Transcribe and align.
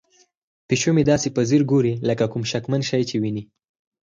پیشو 0.67 0.91
مې 0.95 1.03
داسې 1.11 1.27
په 1.35 1.41
ځیر 1.49 1.61
ګوري 1.71 1.93
لکه 2.07 2.25
کوم 2.31 2.43
شکمن 2.51 2.81
شی 2.89 3.01
چې 3.09 3.15
ویني. 3.21 3.43